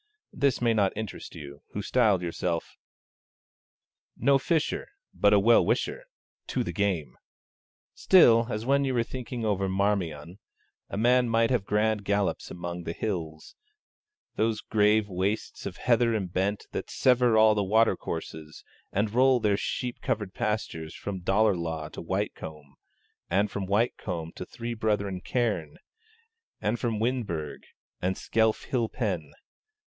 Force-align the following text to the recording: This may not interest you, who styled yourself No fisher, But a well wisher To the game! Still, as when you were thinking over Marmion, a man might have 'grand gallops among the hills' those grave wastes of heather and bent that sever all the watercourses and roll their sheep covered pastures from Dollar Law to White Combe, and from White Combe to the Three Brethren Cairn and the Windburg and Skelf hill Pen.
This 0.33 0.63
may 0.63 0.73
not 0.73 0.97
interest 0.97 1.35
you, 1.35 1.61
who 1.73 1.83
styled 1.83 2.23
yourself 2.23 2.75
No 4.17 4.39
fisher, 4.39 4.87
But 5.13 5.31
a 5.31 5.37
well 5.39 5.63
wisher 5.63 6.05
To 6.47 6.63
the 6.63 6.73
game! 6.73 7.17
Still, 7.93 8.47
as 8.49 8.65
when 8.65 8.83
you 8.83 8.95
were 8.95 9.03
thinking 9.03 9.45
over 9.45 9.69
Marmion, 9.69 10.39
a 10.89 10.97
man 10.97 11.29
might 11.29 11.51
have 11.51 11.65
'grand 11.65 12.03
gallops 12.03 12.49
among 12.49 12.81
the 12.81 12.93
hills' 12.93 13.53
those 14.37 14.59
grave 14.61 15.07
wastes 15.07 15.67
of 15.67 15.77
heather 15.77 16.15
and 16.15 16.33
bent 16.33 16.65
that 16.71 16.89
sever 16.89 17.37
all 17.37 17.53
the 17.53 17.63
watercourses 17.63 18.63
and 18.91 19.13
roll 19.13 19.39
their 19.39 19.55
sheep 19.55 20.01
covered 20.01 20.33
pastures 20.33 20.95
from 20.95 21.19
Dollar 21.19 21.55
Law 21.55 21.89
to 21.89 22.01
White 22.01 22.33
Combe, 22.33 22.73
and 23.29 23.51
from 23.51 23.67
White 23.67 23.97
Combe 23.97 24.31
to 24.31 24.45
the 24.45 24.49
Three 24.51 24.73
Brethren 24.73 25.21
Cairn 25.23 25.77
and 26.59 26.75
the 26.75 26.87
Windburg 26.87 27.65
and 28.01 28.17
Skelf 28.17 28.63
hill 28.63 28.89
Pen. 28.89 29.33